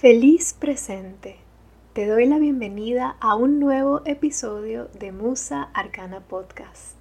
Feliz 0.00 0.52
presente. 0.52 1.38
Te 1.92 2.06
doy 2.06 2.26
la 2.26 2.38
bienvenida 2.38 3.16
a 3.18 3.34
un 3.34 3.58
nuevo 3.58 4.02
episodio 4.04 4.84
de 4.96 5.10
Musa 5.10 5.70
Arcana 5.74 6.20
Podcast. 6.20 6.94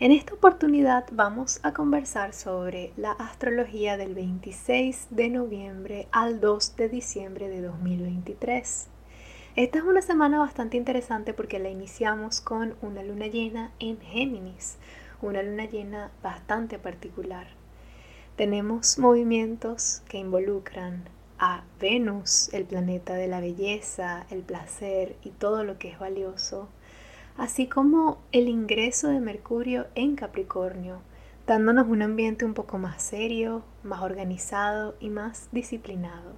En 0.00 0.10
esta 0.10 0.34
oportunidad 0.34 1.04
vamos 1.12 1.60
a 1.62 1.72
conversar 1.72 2.32
sobre 2.32 2.92
la 2.96 3.12
astrología 3.12 3.96
del 3.96 4.16
26 4.16 5.06
de 5.10 5.28
noviembre 5.28 6.08
al 6.10 6.40
2 6.40 6.74
de 6.74 6.88
diciembre 6.88 7.48
de 7.48 7.62
2023. 7.62 8.88
Esta 9.54 9.78
es 9.78 9.84
una 9.84 10.02
semana 10.02 10.40
bastante 10.40 10.76
interesante 10.76 11.32
porque 11.32 11.60
la 11.60 11.70
iniciamos 11.70 12.40
con 12.40 12.74
una 12.82 13.04
luna 13.04 13.28
llena 13.28 13.70
en 13.78 14.00
Géminis, 14.00 14.78
una 15.22 15.44
luna 15.44 15.66
llena 15.66 16.10
bastante 16.24 16.80
particular. 16.80 17.46
Tenemos 18.34 18.98
movimientos 18.98 20.02
que 20.08 20.18
involucran 20.18 21.04
a 21.38 21.64
Venus, 21.80 22.48
el 22.52 22.64
planeta 22.64 23.14
de 23.14 23.28
la 23.28 23.40
belleza, 23.40 24.26
el 24.30 24.42
placer 24.42 25.16
y 25.22 25.30
todo 25.30 25.64
lo 25.64 25.78
que 25.78 25.90
es 25.90 25.98
valioso, 25.98 26.68
así 27.36 27.66
como 27.66 28.18
el 28.32 28.48
ingreso 28.48 29.08
de 29.08 29.20
Mercurio 29.20 29.86
en 29.94 30.16
Capricornio, 30.16 31.00
dándonos 31.46 31.88
un 31.88 32.02
ambiente 32.02 32.44
un 32.44 32.54
poco 32.54 32.78
más 32.78 33.02
serio, 33.02 33.62
más 33.82 34.02
organizado 34.02 34.94
y 34.98 35.10
más 35.10 35.48
disciplinado. 35.52 36.32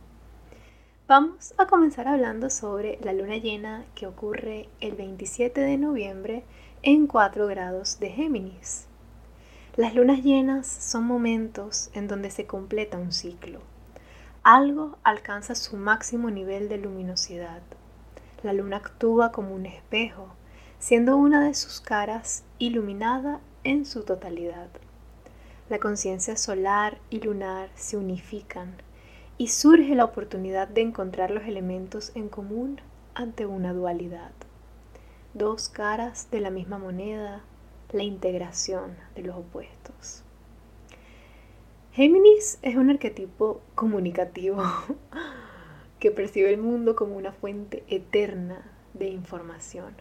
Vamos 1.07 1.55
a 1.57 1.67
comenzar 1.67 2.07
hablando 2.09 2.51
sobre 2.51 2.99
la 3.03 3.13
luna 3.13 3.39
llena 3.39 3.87
que 3.95 4.07
ocurre 4.07 4.69
el 4.81 4.95
27 4.95 5.61
de 5.61 5.79
noviembre 5.79 6.45
en 6.83 7.07
4 7.07 7.47
grados 7.47 7.99
de 7.99 8.11
Géminis. 8.11 8.87
Las 9.77 9.95
lunas 9.95 10.23
llenas 10.23 10.67
son 10.67 11.05
momentos 11.05 11.91
en 11.95 12.09
donde 12.09 12.31
se 12.31 12.47
completa 12.47 12.99
un 12.99 13.13
ciclo 13.13 13.61
algo 14.43 14.97
alcanza 15.03 15.55
su 15.55 15.77
máximo 15.77 16.31
nivel 16.31 16.69
de 16.69 16.79
luminosidad. 16.79 17.63
La 18.43 18.53
luna 18.53 18.77
actúa 18.79 19.33
como 19.33 19.55
un 19.55 19.67
espejo, 19.67 20.29
siendo 20.79 21.17
una 21.17 21.45
de 21.45 21.55
sus 21.55 21.81
caras 21.81 22.45
iluminada 22.59 23.41
en 23.65 23.85
su 23.85 24.05
totalidad. 24.05 24.69
La 25.69 25.79
conciencia 25.79 26.37
solar 26.37 26.99
y 27.11 27.21
lunar 27.21 27.69
se 27.75 27.97
unifican 27.97 28.77
y 29.37 29.49
surge 29.49 29.95
la 29.95 30.05
oportunidad 30.05 30.69
de 30.69 30.81
encontrar 30.81 31.31
los 31.31 31.45
elementos 31.45 32.13
en 32.15 32.29
común 32.29 32.81
ante 33.15 33.45
una 33.47 33.73
dualidad. 33.73 34.33
Dos 35.35 35.69
caras 35.69 36.31
de 36.31 36.41
la 36.41 36.51
misma 36.51 36.79
moneda, 36.79 37.43
la 37.93 38.03
integración 38.03 38.97
de 39.15 39.23
los 39.23 39.37
opuestos. 39.37 40.25
Géminis 41.99 42.61
es 42.63 42.77
un 42.77 42.91
arquetipo 42.91 43.61
comunicativo 43.75 44.63
que 45.99 46.13
percibe 46.13 46.49
el 46.55 46.59
mundo 46.61 46.95
como 46.95 47.17
una 47.17 47.33
fuente 47.33 47.83
eterna 47.89 48.71
de 48.95 49.09
información. 49.09 49.97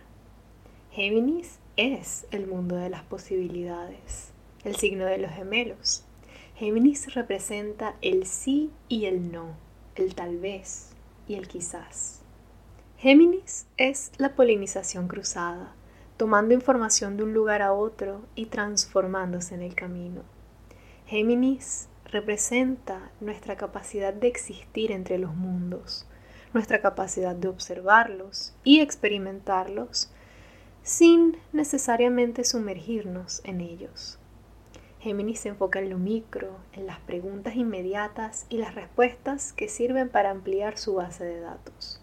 Géminis 0.92 1.58
es 1.76 2.28
el 2.30 2.46
mundo 2.46 2.76
de 2.76 2.92
las 2.92 3.02
posibilidades, 3.02 4.30
el 4.64 4.76
signo 4.76 5.06
de 5.06 5.18
los 5.18 5.32
gemelos. 5.32 6.06
Géminis 6.56 7.16
representa 7.16 7.96
el 8.04 8.28
sí 8.28 8.70
y 8.88 9.06
el 9.06 9.32
no, 9.32 9.56
el 9.96 10.14
tal 10.14 10.38
vez 10.38 10.92
y 11.28 11.34
el 11.34 11.48
quizás. 11.48 12.22
Géminis 13.00 13.66
es 13.78 14.12
la 14.20 14.36
polinización 14.36 15.08
cruzada, 15.08 15.74
tomando 16.16 16.54
información 16.54 17.18
de 17.18 17.24
un 17.24 17.34
lugar 17.34 17.64
a 17.64 17.74
otro 17.74 18.22
y 18.36 18.46
transformándose 18.46 19.56
en 19.56 19.64
el 19.64 19.74
camino. 19.74 20.37
Géminis 21.08 21.88
representa 22.12 23.12
nuestra 23.22 23.56
capacidad 23.56 24.14
de 24.14 24.28
existir 24.28 24.92
entre 24.92 25.18
los 25.18 25.34
mundos, 25.34 26.06
nuestra 26.54 26.82
capacidad 26.82 27.34
de 27.34 27.48
observarlos 27.48 28.54
y 28.66 28.82
experimentarlos 28.82 30.12
sin 30.84 31.38
necesariamente 31.54 32.44
sumergirnos 32.44 33.42
en 33.46 33.62
ellos. 33.62 34.20
Géminis 35.00 35.40
se 35.40 35.50
enfoca 35.50 35.80
en 35.80 35.92
lo 35.92 35.98
micro, 35.98 36.58
en 36.74 36.86
las 36.86 37.00
preguntas 37.00 37.56
inmediatas 37.56 38.46
y 38.50 38.58
las 38.58 38.76
respuestas 38.76 39.54
que 39.54 39.70
sirven 39.70 40.10
para 40.10 40.32
ampliar 40.32 40.78
su 40.78 40.96
base 40.96 41.24
de 41.24 41.40
datos. 41.40 42.02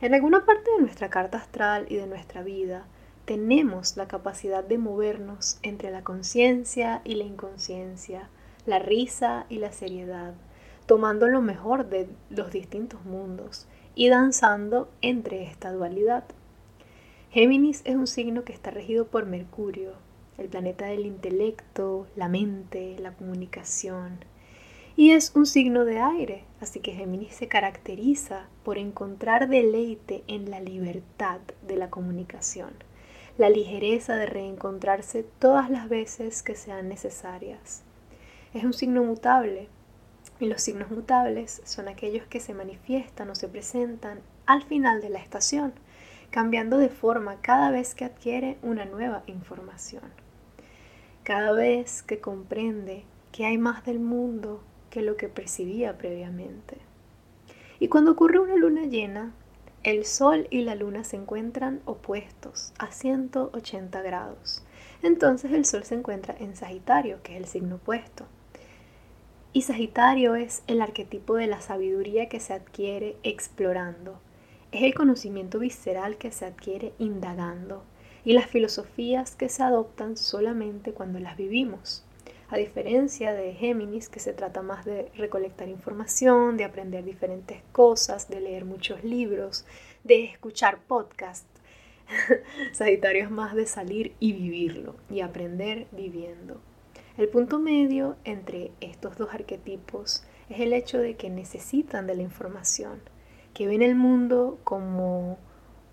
En 0.00 0.14
alguna 0.14 0.46
parte 0.46 0.70
de 0.70 0.80
nuestra 0.80 1.10
carta 1.10 1.38
astral 1.38 1.86
y 1.88 1.96
de 1.96 2.06
nuestra 2.06 2.44
vida, 2.44 2.86
tenemos 3.24 3.96
la 3.96 4.08
capacidad 4.08 4.64
de 4.64 4.78
movernos 4.78 5.58
entre 5.62 5.90
la 5.90 6.02
conciencia 6.02 7.02
y 7.04 7.14
la 7.14 7.24
inconsciencia, 7.24 8.28
la 8.66 8.78
risa 8.78 9.46
y 9.48 9.58
la 9.58 9.72
seriedad, 9.72 10.34
tomando 10.86 11.28
lo 11.28 11.40
mejor 11.40 11.88
de 11.88 12.08
los 12.30 12.50
distintos 12.50 13.04
mundos 13.04 13.68
y 13.94 14.08
danzando 14.08 14.90
entre 15.02 15.44
esta 15.44 15.72
dualidad. 15.72 16.24
Géminis 17.30 17.82
es 17.84 17.94
un 17.94 18.06
signo 18.06 18.44
que 18.44 18.52
está 18.52 18.70
regido 18.70 19.06
por 19.06 19.24
Mercurio, 19.26 19.92
el 20.36 20.48
planeta 20.48 20.86
del 20.86 21.06
intelecto, 21.06 22.06
la 22.16 22.28
mente, 22.28 22.96
la 22.98 23.12
comunicación. 23.12 24.18
Y 24.96 25.12
es 25.12 25.32
un 25.34 25.46
signo 25.46 25.84
de 25.84 26.00
aire, 26.00 26.44
así 26.60 26.80
que 26.80 26.92
Géminis 26.92 27.34
se 27.34 27.48
caracteriza 27.48 28.48
por 28.64 28.76
encontrar 28.76 29.48
deleite 29.48 30.24
en 30.26 30.50
la 30.50 30.60
libertad 30.60 31.40
de 31.66 31.76
la 31.76 31.88
comunicación 31.88 32.74
la 33.38 33.48
ligereza 33.48 34.16
de 34.16 34.26
reencontrarse 34.26 35.24
todas 35.38 35.70
las 35.70 35.88
veces 35.88 36.42
que 36.42 36.54
sean 36.54 36.88
necesarias. 36.88 37.82
Es 38.52 38.64
un 38.64 38.74
signo 38.74 39.02
mutable 39.02 39.68
y 40.38 40.46
los 40.46 40.60
signos 40.60 40.90
mutables 40.90 41.62
son 41.64 41.88
aquellos 41.88 42.26
que 42.26 42.40
se 42.40 42.52
manifiestan 42.52 43.30
o 43.30 43.34
se 43.34 43.48
presentan 43.48 44.20
al 44.44 44.62
final 44.62 45.00
de 45.00 45.08
la 45.08 45.18
estación, 45.18 45.72
cambiando 46.30 46.78
de 46.78 46.88
forma 46.88 47.40
cada 47.40 47.70
vez 47.70 47.94
que 47.94 48.04
adquiere 48.04 48.58
una 48.62 48.84
nueva 48.84 49.22
información. 49.26 50.02
Cada 51.22 51.52
vez 51.52 52.02
que 52.02 52.20
comprende 52.20 53.04
que 53.30 53.46
hay 53.46 53.56
más 53.56 53.84
del 53.84 54.00
mundo 54.00 54.62
que 54.90 55.00
lo 55.00 55.16
que 55.16 55.28
percibía 55.28 55.96
previamente. 55.96 56.76
Y 57.78 57.88
cuando 57.88 58.12
ocurre 58.12 58.40
una 58.40 58.56
luna 58.56 58.82
llena, 58.82 59.32
el 59.84 60.04
Sol 60.04 60.46
y 60.50 60.62
la 60.62 60.76
Luna 60.76 61.02
se 61.02 61.16
encuentran 61.16 61.80
opuestos 61.86 62.72
a 62.78 62.92
180 62.92 64.00
grados. 64.02 64.62
Entonces 65.02 65.50
el 65.52 65.64
Sol 65.64 65.82
se 65.82 65.96
encuentra 65.96 66.36
en 66.38 66.54
Sagitario, 66.54 67.20
que 67.22 67.32
es 67.34 67.40
el 67.40 67.46
signo 67.46 67.76
opuesto. 67.76 68.26
Y 69.52 69.62
Sagitario 69.62 70.36
es 70.36 70.62
el 70.68 70.80
arquetipo 70.80 71.34
de 71.34 71.48
la 71.48 71.60
sabiduría 71.60 72.28
que 72.28 72.38
se 72.38 72.54
adquiere 72.54 73.16
explorando. 73.24 74.20
Es 74.70 74.82
el 74.82 74.94
conocimiento 74.94 75.58
visceral 75.58 76.16
que 76.16 76.30
se 76.30 76.46
adquiere 76.46 76.94
indagando 76.98 77.82
y 78.24 78.34
las 78.34 78.46
filosofías 78.46 79.34
que 79.34 79.48
se 79.48 79.64
adoptan 79.64 80.16
solamente 80.16 80.92
cuando 80.92 81.18
las 81.18 81.36
vivimos. 81.36 82.04
A 82.52 82.58
diferencia 82.58 83.32
de 83.32 83.54
Géminis, 83.54 84.10
que 84.10 84.20
se 84.20 84.34
trata 84.34 84.60
más 84.60 84.84
de 84.84 85.10
recolectar 85.16 85.70
información, 85.70 86.58
de 86.58 86.64
aprender 86.64 87.02
diferentes 87.02 87.62
cosas, 87.72 88.28
de 88.28 88.42
leer 88.42 88.66
muchos 88.66 89.02
libros, 89.04 89.64
de 90.04 90.24
escuchar 90.24 90.80
podcasts. 90.86 91.48
Sagitario 92.72 93.24
es 93.24 93.30
más 93.30 93.54
de 93.54 93.64
salir 93.64 94.14
y 94.20 94.34
vivirlo 94.34 94.96
y 95.08 95.22
aprender 95.22 95.86
viviendo. 95.92 96.60
El 97.16 97.30
punto 97.30 97.58
medio 97.58 98.16
entre 98.24 98.70
estos 98.82 99.16
dos 99.16 99.32
arquetipos 99.32 100.22
es 100.50 100.60
el 100.60 100.74
hecho 100.74 100.98
de 100.98 101.16
que 101.16 101.30
necesitan 101.30 102.06
de 102.06 102.16
la 102.16 102.22
información, 102.22 103.00
que 103.54 103.66
ven 103.66 103.80
el 103.80 103.94
mundo 103.94 104.58
como 104.62 105.38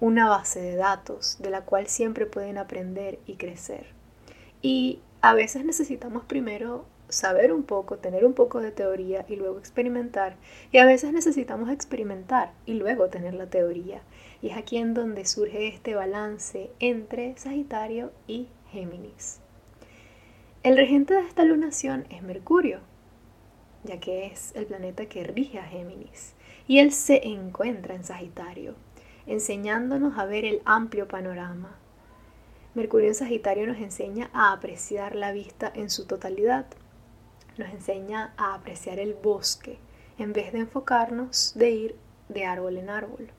una 0.02 0.28
base 0.28 0.60
de 0.60 0.76
datos 0.76 1.38
de 1.40 1.52
la 1.52 1.64
cual 1.64 1.88
siempre 1.88 2.26
pueden 2.26 2.58
aprender 2.58 3.18
y 3.26 3.38
crecer. 3.38 3.94
Y 4.62 5.00
a 5.22 5.34
veces 5.34 5.66
necesitamos 5.66 6.24
primero 6.24 6.86
saber 7.10 7.52
un 7.52 7.64
poco, 7.64 7.98
tener 7.98 8.24
un 8.24 8.34
poco 8.34 8.62
de 8.62 8.72
teoría 8.72 9.26
y 9.28 9.36
luego 9.36 9.60
experimentar. 9.60 10.38
Y 10.72 10.78
a 10.78 10.86
veces 10.86 11.12
necesitamos 11.12 11.70
experimentar 11.70 12.54
y 12.66 12.76
luego 12.76 13.10
tener 13.10 13.34
la 13.34 13.48
teoría. 13.48 14.02
Y 14.42 14.50
es 14.50 14.58
aquí 14.58 14.78
en 14.78 14.94
donde 14.94 15.26
surge 15.26 15.68
este 15.68 15.96
balance 15.96 16.72
entre 16.80 17.36
Sagitario 17.38 18.12
y 18.28 18.48
Géminis. 18.72 19.42
El 20.64 20.78
regente 20.78 21.14
de 21.14 21.22
esta 21.22 21.44
lunación 21.44 22.06
es 22.10 22.22
Mercurio, 22.22 22.80
ya 23.84 24.00
que 24.00 24.28
es 24.28 24.54
el 24.56 24.66
planeta 24.66 25.06
que 25.08 25.24
rige 25.24 25.60
a 25.60 25.64
Géminis. 25.64 26.36
y 26.68 26.78
él 26.78 26.92
se 26.92 27.28
encuentra 27.28 27.96
en 27.96 28.04
Sagitario, 28.04 28.76
enseñándonos 29.26 30.20
a 30.20 30.26
ver 30.26 30.46
el 30.46 30.62
amplio 30.66 31.08
panorama. 31.08 31.79
Mercurio 32.76 33.08
en 33.08 33.16
Sagitario 33.16 33.66
nos 33.66 33.78
enseña 33.78 34.30
a 34.32 34.52
apreciar 34.52 35.16
la 35.16 35.32
vista 35.32 35.72
en 35.74 35.90
su 35.90 36.06
totalidad, 36.06 36.68
nos 37.58 37.70
enseña 37.70 38.34
a 38.38 38.54
apreciar 38.54 39.00
el 39.00 39.16
bosque 39.16 39.80
en 40.20 40.34
vez 40.34 40.54
de 40.54 40.60
enfocarnos 40.60 41.54
de 41.56 41.72
ir 41.72 41.96
de 42.28 42.46
árbol 42.46 42.78
en 42.78 42.92
árbol. 42.92 43.32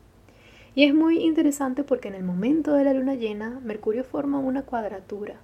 Y 0.74 0.84
es 0.84 0.94
muy 0.94 1.22
interesante 1.22 1.84
porque 1.84 2.08
en 2.08 2.14
el 2.14 2.24
momento 2.24 2.72
de 2.74 2.82
la 2.82 2.92
luna 2.92 3.14
llena, 3.14 3.60
Mercurio 3.62 4.02
forma 4.02 4.40
una 4.40 4.62
cuadratura. 4.62 5.36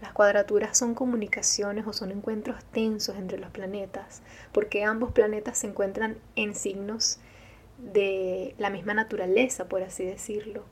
Las 0.00 0.12
cuadraturas 0.12 0.78
son 0.78 0.94
comunicaciones 0.94 1.84
o 1.86 1.92
son 1.92 2.12
encuentros 2.12 2.64
tensos 2.66 3.16
entre 3.16 3.38
los 3.38 3.50
planetas, 3.50 4.22
porque 4.52 4.84
ambos 4.84 5.10
planetas 5.10 5.58
se 5.58 5.66
encuentran 5.66 6.16
en 6.36 6.54
signos 6.54 7.18
de 7.78 8.54
la 8.58 8.70
misma 8.70 8.94
naturaleza, 8.94 9.68
por 9.68 9.82
así 9.82 10.04
decirlo. 10.04 10.64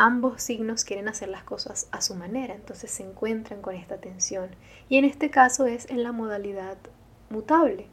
Ambos 0.00 0.44
signos 0.44 0.84
quieren 0.84 1.08
hacer 1.08 1.28
las 1.28 1.42
cosas 1.42 1.88
a 1.90 2.00
su 2.02 2.14
manera, 2.14 2.54
entonces 2.54 2.88
se 2.88 3.02
encuentran 3.02 3.60
con 3.60 3.74
esta 3.74 3.96
tensión. 3.96 4.48
Y 4.88 4.96
en 4.96 5.04
este 5.04 5.28
caso 5.28 5.66
es 5.66 5.90
en 5.90 6.04
la 6.04 6.12
modalidad 6.12 6.76
mutable. 7.30 7.88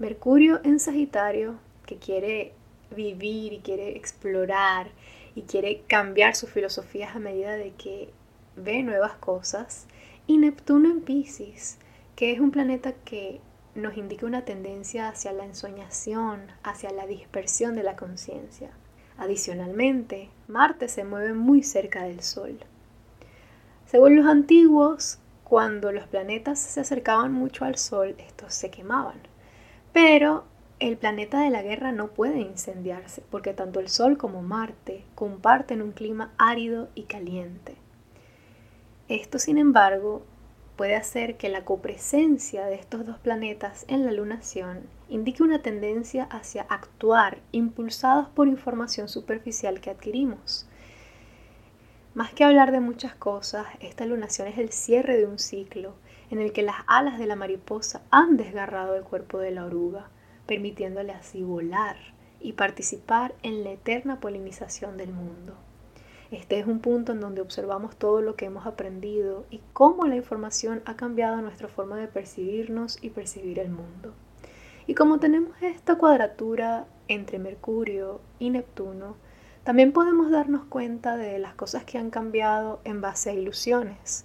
Mercurio 0.00 0.60
en 0.64 0.80
Sagitario, 0.80 1.54
que 1.86 1.98
quiere 1.98 2.52
vivir 2.96 3.52
y 3.52 3.60
quiere 3.60 3.96
explorar 3.96 4.88
y 5.36 5.42
quiere 5.42 5.84
cambiar 5.86 6.34
sus 6.34 6.50
filosofías 6.50 7.14
a 7.14 7.20
medida 7.20 7.52
de 7.52 7.74
que 7.74 8.12
ve 8.56 8.82
nuevas 8.82 9.12
cosas. 9.12 9.86
Y 10.26 10.36
Neptuno 10.36 10.90
en 10.90 11.00
Pisces, 11.00 11.78
que 12.16 12.32
es 12.32 12.40
un 12.40 12.50
planeta 12.50 12.92
que 13.04 13.40
nos 13.76 13.96
indica 13.96 14.26
una 14.26 14.44
tendencia 14.44 15.08
hacia 15.08 15.32
la 15.32 15.44
ensoñación, 15.44 16.48
hacia 16.64 16.90
la 16.90 17.06
dispersión 17.06 17.76
de 17.76 17.84
la 17.84 17.94
conciencia. 17.94 18.72
Adicionalmente, 19.20 20.30
Marte 20.48 20.88
se 20.88 21.04
mueve 21.04 21.34
muy 21.34 21.62
cerca 21.62 22.04
del 22.04 22.22
Sol. 22.22 22.58
Según 23.84 24.16
los 24.16 24.26
antiguos, 24.26 25.18
cuando 25.44 25.92
los 25.92 26.06
planetas 26.06 26.58
se 26.58 26.80
acercaban 26.80 27.30
mucho 27.30 27.66
al 27.66 27.76
Sol, 27.76 28.16
estos 28.18 28.54
se 28.54 28.70
quemaban. 28.70 29.18
Pero 29.92 30.44
el 30.78 30.96
planeta 30.96 31.42
de 31.42 31.50
la 31.50 31.60
guerra 31.60 31.92
no 31.92 32.08
puede 32.08 32.40
incendiarse 32.40 33.22
porque 33.30 33.52
tanto 33.52 33.78
el 33.78 33.90
Sol 33.90 34.16
como 34.16 34.40
Marte 34.40 35.04
comparten 35.14 35.82
un 35.82 35.92
clima 35.92 36.32
árido 36.38 36.88
y 36.94 37.02
caliente. 37.02 37.76
Esto, 39.08 39.38
sin 39.38 39.58
embargo, 39.58 40.22
puede 40.80 40.96
hacer 40.96 41.36
que 41.36 41.50
la 41.50 41.66
copresencia 41.66 42.64
de 42.64 42.76
estos 42.76 43.04
dos 43.04 43.18
planetas 43.18 43.84
en 43.86 44.06
la 44.06 44.12
lunación 44.12 44.80
indique 45.10 45.42
una 45.42 45.60
tendencia 45.60 46.24
hacia 46.30 46.62
actuar 46.62 47.36
impulsados 47.52 48.30
por 48.30 48.48
información 48.48 49.06
superficial 49.06 49.82
que 49.82 49.90
adquirimos. 49.90 50.66
Más 52.14 52.32
que 52.32 52.44
hablar 52.44 52.72
de 52.72 52.80
muchas 52.80 53.14
cosas, 53.14 53.66
esta 53.80 54.06
lunación 54.06 54.48
es 54.48 54.56
el 54.56 54.72
cierre 54.72 55.18
de 55.18 55.26
un 55.26 55.38
ciclo 55.38 55.96
en 56.30 56.40
el 56.40 56.54
que 56.54 56.62
las 56.62 56.76
alas 56.86 57.18
de 57.18 57.26
la 57.26 57.36
mariposa 57.36 58.00
han 58.10 58.38
desgarrado 58.38 58.96
el 58.96 59.04
cuerpo 59.04 59.36
de 59.36 59.50
la 59.50 59.66
oruga 59.66 60.08
permitiéndole 60.46 61.12
así 61.12 61.42
volar 61.42 61.98
y 62.40 62.54
participar 62.54 63.34
en 63.42 63.64
la 63.64 63.72
eterna 63.72 64.18
polinización 64.18 64.96
del 64.96 65.12
mundo. 65.12 65.58
Este 66.30 66.60
es 66.60 66.66
un 66.66 66.78
punto 66.78 67.10
en 67.10 67.20
donde 67.20 67.40
observamos 67.40 67.96
todo 67.96 68.22
lo 68.22 68.36
que 68.36 68.44
hemos 68.44 68.64
aprendido 68.64 69.46
y 69.50 69.60
cómo 69.72 70.06
la 70.06 70.14
información 70.14 70.80
ha 70.84 70.94
cambiado 70.94 71.42
nuestra 71.42 71.66
forma 71.66 71.96
de 71.96 72.06
percibirnos 72.06 73.02
y 73.02 73.10
percibir 73.10 73.58
el 73.58 73.70
mundo. 73.70 74.14
Y 74.86 74.94
como 74.94 75.18
tenemos 75.18 75.60
esta 75.60 75.98
cuadratura 75.98 76.86
entre 77.08 77.40
Mercurio 77.40 78.20
y 78.38 78.50
Neptuno, 78.50 79.16
también 79.64 79.92
podemos 79.92 80.30
darnos 80.30 80.64
cuenta 80.66 81.16
de 81.16 81.38
las 81.40 81.54
cosas 81.54 81.84
que 81.84 81.98
han 81.98 82.10
cambiado 82.10 82.80
en 82.84 83.00
base 83.00 83.30
a 83.30 83.34
ilusiones, 83.34 84.24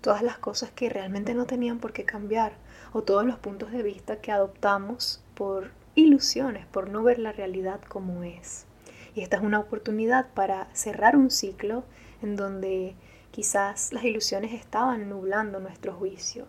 todas 0.00 0.22
las 0.22 0.38
cosas 0.38 0.72
que 0.72 0.90
realmente 0.90 1.34
no 1.34 1.46
tenían 1.46 1.78
por 1.78 1.92
qué 1.92 2.04
cambiar, 2.04 2.54
o 2.92 3.02
todos 3.02 3.24
los 3.24 3.38
puntos 3.38 3.70
de 3.70 3.84
vista 3.84 4.20
que 4.20 4.32
adoptamos 4.32 5.22
por 5.34 5.70
ilusiones, 5.94 6.66
por 6.66 6.90
no 6.90 7.04
ver 7.04 7.20
la 7.20 7.30
realidad 7.30 7.80
como 7.80 8.24
es. 8.24 8.66
Y 9.14 9.22
esta 9.22 9.36
es 9.36 9.42
una 9.42 9.60
oportunidad 9.60 10.28
para 10.34 10.68
cerrar 10.74 11.16
un 11.16 11.30
ciclo 11.30 11.84
en 12.22 12.36
donde 12.36 12.94
quizás 13.30 13.92
las 13.92 14.04
ilusiones 14.04 14.52
estaban 14.52 15.08
nublando 15.08 15.60
nuestro 15.60 15.94
juicio. 15.94 16.46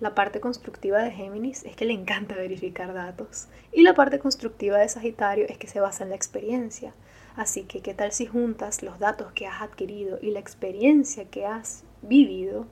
La 0.00 0.14
parte 0.14 0.40
constructiva 0.40 1.02
de 1.02 1.10
Géminis 1.10 1.64
es 1.64 1.76
que 1.76 1.84
le 1.84 1.92
encanta 1.92 2.34
verificar 2.34 2.94
datos 2.94 3.48
y 3.70 3.82
la 3.82 3.94
parte 3.94 4.18
constructiva 4.18 4.78
de 4.78 4.88
Sagitario 4.88 5.46
es 5.48 5.58
que 5.58 5.66
se 5.66 5.80
basa 5.80 6.04
en 6.04 6.10
la 6.10 6.16
experiencia. 6.16 6.94
Así 7.36 7.64
que, 7.64 7.80
¿qué 7.80 7.94
tal 7.94 8.10
si 8.12 8.26
juntas 8.26 8.82
los 8.82 8.98
datos 8.98 9.32
que 9.32 9.46
has 9.46 9.62
adquirido 9.62 10.18
y 10.20 10.30
la 10.30 10.40
experiencia 10.40 11.26
que 11.26 11.46
has 11.46 11.84
vivido 12.02 12.66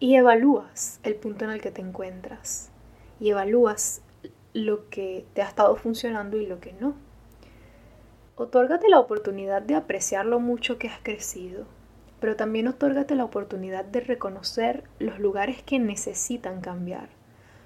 y 0.00 0.16
evalúas 0.16 1.00
el 1.02 1.14
punto 1.16 1.44
en 1.44 1.50
el 1.52 1.60
que 1.60 1.70
te 1.70 1.82
encuentras? 1.82 2.70
y 3.20 3.30
evalúas 3.30 4.02
lo 4.52 4.88
que 4.88 5.26
te 5.34 5.42
ha 5.42 5.48
estado 5.48 5.76
funcionando 5.76 6.38
y 6.38 6.46
lo 6.46 6.60
que 6.60 6.72
no. 6.74 6.94
Otórgate 8.38 8.90
la 8.90 9.00
oportunidad 9.00 9.62
de 9.62 9.76
apreciar 9.76 10.26
lo 10.26 10.40
mucho 10.40 10.78
que 10.78 10.88
has 10.88 11.00
crecido, 11.02 11.64
pero 12.20 12.36
también 12.36 12.68
otórgate 12.68 13.14
la 13.14 13.24
oportunidad 13.24 13.82
de 13.86 14.00
reconocer 14.00 14.84
los 14.98 15.18
lugares 15.18 15.62
que 15.62 15.78
necesitan 15.78 16.60
cambiar, 16.60 17.08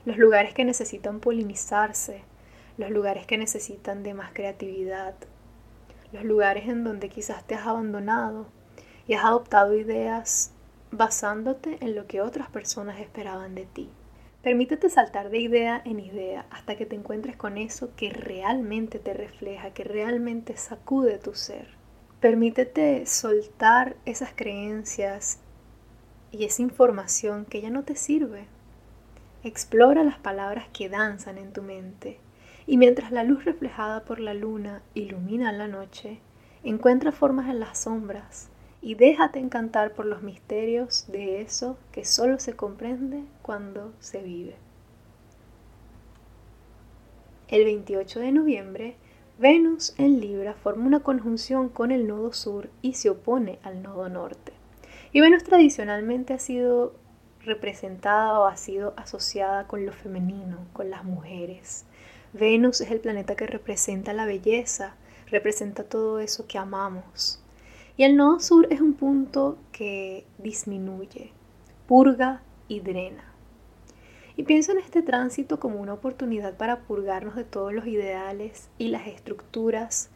los 0.05 0.17
lugares 0.17 0.55
que 0.55 0.65
necesitan 0.65 1.19
polinizarse, 1.19 2.23
los 2.79 2.91
lugares 2.91 3.27
que 3.27 3.37
necesitan 3.37 4.05
de 4.05 4.15
más 4.15 4.31
creatividad, 4.33 5.17
los 6.13 6.23
lugares 6.23 6.69
en 6.69 6.85
donde 6.85 7.09
quizás 7.09 7.45
te 7.45 7.57
has 7.57 7.67
abandonado 7.67 8.47
y 9.09 9.15
has 9.15 9.25
adoptado 9.25 9.75
ideas 9.75 10.53
basándote 10.93 11.79
en 11.81 11.97
lo 11.97 12.07
que 12.07 12.21
otras 12.21 12.49
personas 12.49 13.01
esperaban 13.01 13.57
de 13.57 13.67
ti. 13.67 13.91
Permítete 14.43 14.89
saltar 14.89 15.29
de 15.29 15.39
idea 15.39 15.83
en 15.85 16.01
idea 16.01 16.47
hasta 16.51 16.75
que 16.75 16.87
te 16.87 16.97
encuentres 16.97 17.37
con 17.37 17.59
eso 17.59 17.91
que 17.95 18.09
realmente 18.09 18.99
te 18.99 19.13
refleja, 19.13 19.75
que 19.75 19.85
realmente 19.85 20.57
sacude 20.57 21.19
tu 21.19 21.35
ser. 21.35 21.69
Permítete 22.21 23.05
soltar 23.05 23.97
esas 24.07 24.31
creencias 24.35 25.41
y 26.33 26.45
esa 26.45 26.63
información 26.63 27.45
que 27.45 27.61
ya 27.61 27.69
no 27.69 27.83
te 27.83 27.97
sirve. 27.97 28.47
Explora 29.45 30.05
las 30.05 30.19
palabras 30.19 30.69
que 30.73 30.89
danzan 30.89 31.37
en 31.37 31.53
tu 31.53 31.61
mente 31.61 32.19
y 32.67 32.79
mientras 32.79 33.13
la 33.13 33.25
luz 33.25 33.45
reflejada 33.45 34.05
por 34.07 34.21
la 34.21 34.33
luna 34.33 34.81
ilumina 34.95 35.53
la 35.53 35.69
noche, 35.69 36.19
encuentra 36.65 37.13
formas 37.13 37.51
en 37.51 37.61
las 37.61 37.81
sombras 37.81 38.49
y 38.83 38.95
déjate 38.95 39.39
encantar 39.39 39.93
por 39.93 40.07
los 40.07 40.23
misterios 40.23 41.05
de 41.09 41.43
eso 41.43 41.77
que 41.93 42.05
solo 42.05 42.39
se 42.39 42.55
comprende 42.55 43.25
cuando 43.43 43.93
se 44.01 44.23
vive. 44.23 44.57
El 47.49 47.65
28 47.65 48.21
de 48.21 48.33
noviembre, 48.33 48.97
Venus 49.39 49.95
en 49.99 50.21
Libra 50.21 50.55
forma 50.55 50.87
una 50.87 51.01
conjunción 51.01 51.69
con 51.69 51.91
el 51.91 52.07
nodo 52.07 52.33
sur 52.33 52.71
y 52.81 52.95
se 52.95 53.11
opone 53.11 53.59
al 53.63 53.83
nodo 53.83 54.09
norte. 54.09 54.53
Y 55.13 55.21
Venus 55.21 55.45
tradicionalmente 55.45 56.33
ha 56.33 56.39
sido 56.39 56.95
representada 57.45 58.39
o 58.39 58.47
ha 58.47 58.57
sido 58.57 58.95
asociada 58.97 59.67
con 59.67 59.85
lo 59.85 59.93
femenino, 59.93 60.59
con 60.73 60.91
las 60.91 61.05
mujeres. 61.05 61.87
Venus 62.33 62.81
es 62.81 62.91
el 62.91 63.01
planeta 63.01 63.35
que 63.35 63.47
representa 63.47 64.13
la 64.13 64.27
belleza, 64.27 64.95
representa 65.27 65.85
todo 65.85 66.21
eso 66.21 66.47
que 66.47 66.59
amamos. 66.59 67.43
Y 68.01 68.05
el 68.05 68.17
nodo 68.17 68.41
sur 68.41 68.67
es 68.71 68.81
un 68.81 68.95
punto 68.95 69.59
que 69.73 70.25
disminuye, 70.39 71.35
purga 71.87 72.41
y 72.67 72.81
drena. 72.81 73.31
Y 74.39 74.45
pienso 74.45 74.73
en 74.73 74.79
este 74.79 75.03
tránsito 75.03 75.61
como 75.61 75.79
una 75.79 75.93
oportunidad 75.93 76.57
para 76.57 76.81
purgarnos 76.81 77.37
de 77.37 77.45
todos 77.45 77.75
los 77.75 77.87
ideales 77.87 78.71
y 78.79 78.89
las 78.89 79.07
estructuras 79.07 80.09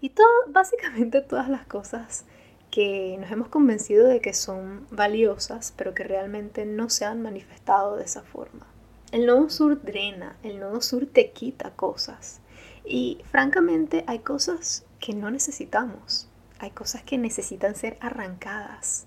y 0.00 0.08
todo, 0.08 0.26
básicamente 0.48 1.20
todas 1.20 1.50
las 1.50 1.66
cosas 1.66 2.24
que 2.70 3.18
nos 3.20 3.30
hemos 3.30 3.48
convencido 3.48 4.08
de 4.08 4.22
que 4.22 4.32
son 4.32 4.86
valiosas, 4.90 5.74
pero 5.76 5.92
que 5.92 6.04
realmente 6.04 6.64
no 6.64 6.88
se 6.88 7.04
han 7.04 7.20
manifestado 7.20 7.96
de 7.96 8.04
esa 8.04 8.22
forma. 8.22 8.66
El 9.12 9.26
nodo 9.26 9.50
sur 9.50 9.82
drena, 9.82 10.38
el 10.42 10.58
nodo 10.58 10.80
sur 10.80 11.04
te 11.04 11.32
quita 11.32 11.72
cosas. 11.72 12.40
Y 12.86 13.18
francamente 13.30 14.04
hay 14.06 14.20
cosas 14.20 14.86
que 15.00 15.12
no 15.12 15.30
necesitamos. 15.30 16.30
Hay 16.58 16.70
cosas 16.70 17.02
que 17.02 17.18
necesitan 17.18 17.74
ser 17.74 17.98
arrancadas. 18.00 19.06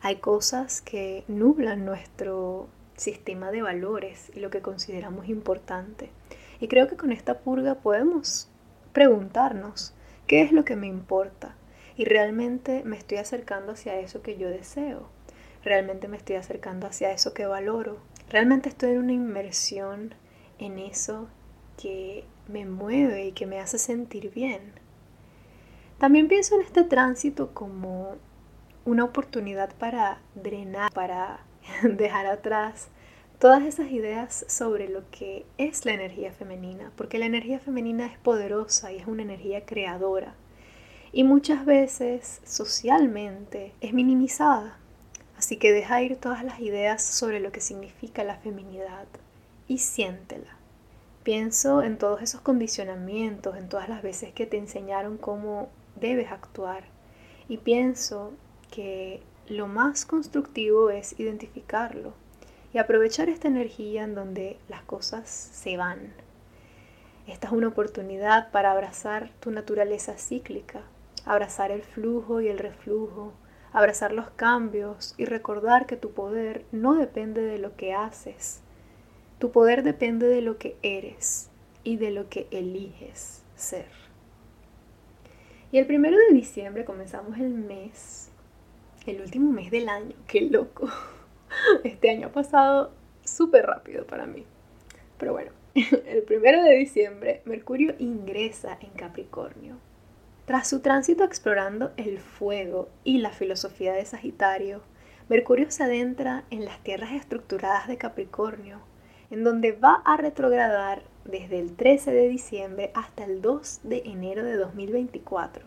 Hay 0.00 0.16
cosas 0.16 0.80
que 0.80 1.24
nublan 1.28 1.84
nuestro 1.84 2.68
sistema 2.96 3.50
de 3.50 3.62
valores 3.62 4.30
y 4.34 4.40
lo 4.40 4.50
que 4.50 4.62
consideramos 4.62 5.28
importante. 5.28 6.10
Y 6.60 6.68
creo 6.68 6.88
que 6.88 6.96
con 6.96 7.12
esta 7.12 7.40
purga 7.40 7.76
podemos 7.76 8.48
preguntarnos, 8.92 9.94
¿qué 10.26 10.42
es 10.42 10.52
lo 10.52 10.64
que 10.64 10.76
me 10.76 10.86
importa? 10.86 11.54
Y 11.96 12.04
realmente 12.04 12.82
me 12.84 12.96
estoy 12.96 13.18
acercando 13.18 13.72
hacia 13.72 13.98
eso 14.00 14.22
que 14.22 14.36
yo 14.38 14.48
deseo. 14.48 15.08
Realmente 15.62 16.08
me 16.08 16.16
estoy 16.16 16.36
acercando 16.36 16.86
hacia 16.86 17.12
eso 17.12 17.34
que 17.34 17.46
valoro. 17.46 17.98
Realmente 18.30 18.68
estoy 18.68 18.92
en 18.92 18.98
una 18.98 19.12
inmersión 19.12 20.14
en 20.58 20.78
eso 20.78 21.28
que 21.76 22.24
me 22.48 22.64
mueve 22.64 23.26
y 23.26 23.32
que 23.32 23.46
me 23.46 23.60
hace 23.60 23.78
sentir 23.78 24.30
bien. 24.30 24.85
También 25.98 26.28
pienso 26.28 26.54
en 26.54 26.60
este 26.60 26.84
tránsito 26.84 27.54
como 27.54 28.16
una 28.84 29.04
oportunidad 29.04 29.74
para 29.76 30.20
drenar, 30.34 30.92
para 30.92 31.40
dejar 31.82 32.26
atrás 32.26 32.88
todas 33.38 33.62
esas 33.62 33.90
ideas 33.90 34.44
sobre 34.46 34.88
lo 34.88 35.10
que 35.10 35.46
es 35.56 35.86
la 35.86 35.92
energía 35.92 36.32
femenina, 36.32 36.92
porque 36.96 37.18
la 37.18 37.26
energía 37.26 37.58
femenina 37.58 38.06
es 38.06 38.18
poderosa 38.18 38.92
y 38.92 38.96
es 38.96 39.06
una 39.06 39.22
energía 39.22 39.64
creadora. 39.64 40.34
Y 41.12 41.24
muchas 41.24 41.64
veces 41.64 42.42
socialmente 42.44 43.72
es 43.80 43.94
minimizada. 43.94 44.78
Así 45.38 45.56
que 45.56 45.72
deja 45.72 46.02
ir 46.02 46.16
todas 46.16 46.44
las 46.44 46.60
ideas 46.60 47.02
sobre 47.02 47.40
lo 47.40 47.52
que 47.52 47.60
significa 47.60 48.22
la 48.22 48.36
feminidad 48.36 49.06
y 49.66 49.78
siéntela. 49.78 50.56
Pienso 51.22 51.82
en 51.82 51.98
todos 51.98 52.22
esos 52.22 52.42
condicionamientos, 52.42 53.56
en 53.56 53.68
todas 53.68 53.88
las 53.88 54.02
veces 54.02 54.32
que 54.32 54.46
te 54.46 54.58
enseñaron 54.58 55.16
cómo 55.16 55.68
debes 56.00 56.30
actuar. 56.30 56.84
Y 57.48 57.58
pienso 57.58 58.32
que 58.70 59.22
lo 59.48 59.68
más 59.68 60.04
constructivo 60.06 60.90
es 60.90 61.18
identificarlo 61.18 62.12
y 62.72 62.78
aprovechar 62.78 63.28
esta 63.28 63.48
energía 63.48 64.04
en 64.04 64.14
donde 64.14 64.58
las 64.68 64.82
cosas 64.82 65.28
se 65.28 65.76
van. 65.76 66.12
Esta 67.26 67.48
es 67.48 67.52
una 67.52 67.68
oportunidad 67.68 68.50
para 68.50 68.72
abrazar 68.72 69.30
tu 69.40 69.50
naturaleza 69.50 70.16
cíclica, 70.18 70.82
abrazar 71.24 71.70
el 71.70 71.82
flujo 71.82 72.40
y 72.40 72.48
el 72.48 72.58
reflujo, 72.58 73.32
abrazar 73.72 74.12
los 74.12 74.30
cambios 74.30 75.14
y 75.16 75.24
recordar 75.24 75.86
que 75.86 75.96
tu 75.96 76.12
poder 76.12 76.64
no 76.72 76.94
depende 76.94 77.42
de 77.42 77.58
lo 77.58 77.76
que 77.76 77.94
haces, 77.94 78.60
tu 79.38 79.50
poder 79.50 79.82
depende 79.82 80.26
de 80.28 80.40
lo 80.40 80.56
que 80.56 80.76
eres 80.82 81.50
y 81.84 81.96
de 81.96 82.10
lo 82.10 82.28
que 82.28 82.46
eliges 82.50 83.42
ser. 83.54 84.05
Y 85.76 85.78
el 85.78 85.84
primero 85.84 86.16
de 86.16 86.34
diciembre 86.34 86.86
comenzamos 86.86 87.36
el 87.36 87.50
mes, 87.50 88.30
el 89.04 89.20
último 89.20 89.52
mes 89.52 89.70
del 89.70 89.90
año, 89.90 90.16
qué 90.26 90.40
loco. 90.40 90.88
Este 91.84 92.08
año 92.08 92.28
ha 92.28 92.32
pasado 92.32 92.92
súper 93.22 93.66
rápido 93.66 94.06
para 94.06 94.24
mí. 94.24 94.46
Pero 95.18 95.34
bueno, 95.34 95.52
el 95.74 96.22
primero 96.22 96.62
de 96.62 96.78
diciembre 96.78 97.42
Mercurio 97.44 97.94
ingresa 97.98 98.78
en 98.80 98.88
Capricornio. 98.92 99.76
Tras 100.46 100.66
su 100.66 100.80
tránsito 100.80 101.24
explorando 101.24 101.92
el 101.98 102.20
fuego 102.20 102.88
y 103.04 103.18
la 103.18 103.32
filosofía 103.32 103.92
de 103.92 104.06
Sagitario, 104.06 104.80
Mercurio 105.28 105.70
se 105.70 105.82
adentra 105.82 106.44
en 106.48 106.64
las 106.64 106.82
tierras 106.82 107.12
estructuradas 107.12 107.86
de 107.86 107.98
Capricornio, 107.98 108.80
en 109.30 109.44
donde 109.44 109.72
va 109.72 110.00
a 110.06 110.16
retrogradar 110.16 111.02
desde 111.26 111.58
el 111.58 111.74
13 111.74 112.12
de 112.12 112.28
diciembre 112.28 112.90
hasta 112.94 113.24
el 113.24 113.42
2 113.42 113.80
de 113.84 114.02
enero 114.06 114.44
de 114.44 114.56
2024, 114.56 115.64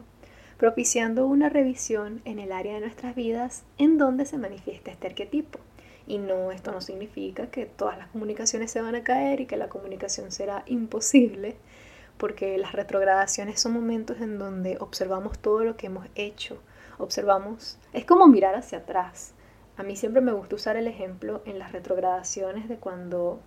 propiciando 0.58 1.28
una 1.28 1.50
revisión 1.50 2.22
en 2.26 2.40
el 2.40 2.52
área 2.52 2.76
de 2.76 2.82
nuestras 2.82 3.16
vidas 3.16 3.64
en 3.78 3.98
donde 3.98 4.26
se 4.26 4.38
manifiesta 4.38 4.92
este 4.92 5.08
arquetipo. 5.08 5.60
Y 6.08 6.18
no, 6.18 6.52
esto 6.52 6.72
no 6.72 6.82
significa 6.82 7.52
que 7.52 7.66
todas 7.66 7.98
las 7.98 8.08
comunicaciones 8.08 8.72
se 8.72 8.82
van 8.82 8.96
a 8.96 9.04
caer 9.04 9.42
y 9.42 9.46
que 9.46 9.58
la 9.58 9.70
comunicación 9.70 10.32
será 10.32 10.64
imposible, 10.66 11.56
porque 12.18 12.58
las 12.58 12.74
retrogradaciones 12.74 13.62
son 13.62 13.74
momentos 13.74 14.20
en 14.20 14.40
donde 14.40 14.78
observamos 14.80 15.40
todo 15.40 15.64
lo 15.64 15.78
que 15.78 15.88
hemos 15.88 16.08
hecho, 16.16 16.60
observamos, 16.98 17.78
es 17.94 18.06
como 18.06 18.28
mirar 18.28 18.56
hacia 18.56 18.80
atrás. 18.80 19.34
A 19.78 19.84
mí 19.84 19.96
siempre 19.96 20.22
me 20.22 20.34
gusta 20.34 20.56
usar 20.56 20.76
el 20.76 20.88
ejemplo 20.88 21.42
en 21.46 21.60
las 21.60 21.72
retrogradaciones 21.72 22.68
de 22.68 22.78
cuando 22.78 23.40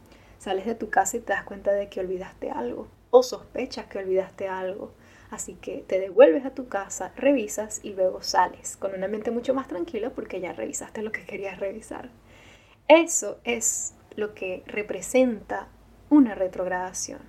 sales 0.43 0.67
de 0.67 0.75
tu 0.75 0.91
casa 0.91 1.17
y 1.17 1.21
te 1.21 1.33
das 1.33 1.45
cuenta 1.45 1.73
de 1.73 1.89
que 1.89 2.01
olvidaste 2.01 2.51
algo 2.51 2.89
o 3.11 3.23
sospechas 3.23 3.87
que 3.87 3.99
olvidaste 3.99 4.49
algo. 4.49 4.93
Así 5.31 5.55
que 5.55 5.85
te 5.87 6.01
devuelves 6.01 6.45
a 6.45 6.51
tu 6.51 6.69
casa, 6.69 7.13
revisas 7.17 7.81
y 7.85 7.95
luego 7.95 8.23
sales 8.23 8.77
con 8.77 8.93
una 8.93 9.07
mente 9.07 9.31
mucho 9.31 9.55
más 9.55 9.69
tranquila 9.69 10.11
porque 10.11 10.41
ya 10.41 10.53
revisaste 10.53 11.03
lo 11.03 11.13
que 11.13 11.25
querías 11.25 11.61
revisar. 11.61 12.11
Eso 12.89 13.39
es 13.45 13.95
lo 14.17 14.35
que 14.35 14.65
representa 14.67 15.69
una 16.11 16.35
retrogradación. 16.35 17.21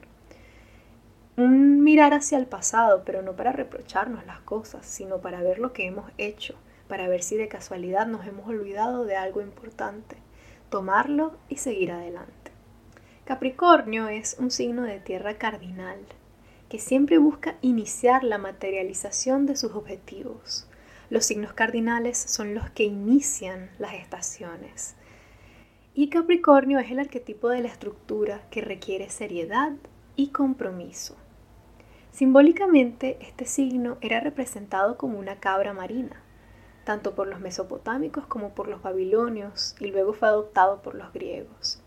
Un 1.38 1.84
mirar 1.84 2.14
hacia 2.14 2.40
el 2.40 2.48
pasado, 2.48 3.04
pero 3.06 3.22
no 3.22 3.36
para 3.36 3.52
reprocharnos 3.52 4.26
las 4.26 4.40
cosas, 4.40 4.86
sino 4.86 5.20
para 5.20 5.42
ver 5.44 5.60
lo 5.60 5.72
que 5.72 5.86
hemos 5.86 6.12
hecho, 6.18 6.56
para 6.88 7.08
ver 7.08 7.22
si 7.22 7.38
de 7.38 7.48
casualidad 7.48 8.08
nos 8.08 8.26
hemos 8.26 8.48
olvidado 8.48 9.06
de 9.06 9.16
algo 9.16 9.42
importante, 9.42 10.18
tomarlo 10.70 11.38
y 11.48 11.58
seguir 11.58 11.92
adelante. 11.92 12.43
Capricornio 13.26 14.10
es 14.10 14.36
un 14.38 14.52
signo 14.52 14.82
de 14.82 15.00
tierra 15.00 15.38
cardinal, 15.38 15.98
que 16.68 16.78
siempre 16.78 17.20
busca 17.20 17.56
iniciar 17.62 18.22
la 18.26 18.38
materialización 18.38 19.46
de 19.46 19.56
sus 19.56 19.72
objetivos. 19.76 20.68
Los 21.10 21.26
signos 21.26 21.54
cardinales 21.54 22.18
son 22.18 22.54
los 22.54 22.70
que 22.72 22.84
inician 22.84 23.70
las 23.80 23.94
estaciones, 23.94 24.96
y 25.94 26.10
Capricornio 26.10 26.80
es 26.80 26.92
el 26.92 27.00
arquetipo 27.00 27.48
de 27.48 27.62
la 27.62 27.70
estructura 27.70 28.42
que 28.52 28.60
requiere 28.60 29.10
seriedad 29.10 29.72
y 30.18 30.32
compromiso. 30.32 31.16
Simbólicamente, 32.12 33.18
este 33.22 33.46
signo 33.46 33.98
era 34.02 34.20
representado 34.20 34.98
como 34.98 35.18
una 35.18 35.40
cabra 35.40 35.72
marina, 35.72 36.22
tanto 36.84 37.16
por 37.16 37.30
los 37.30 37.40
mesopotámicos 37.40 38.26
como 38.26 38.50
por 38.54 38.68
los 38.68 38.82
babilonios, 38.82 39.78
y 39.80 39.92
luego 39.92 40.12
fue 40.12 40.28
adoptado 40.28 40.82
por 40.82 40.94
los 40.96 41.14
griegos. 41.14 41.82